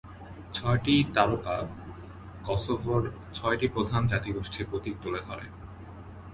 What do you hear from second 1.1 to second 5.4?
তারকা কসোভোর ছয়টি প্রধান জাতিগোষ্ঠীর প্রতীক তুলে